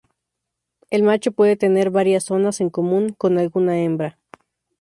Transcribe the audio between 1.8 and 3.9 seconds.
varias zonas en común con alguna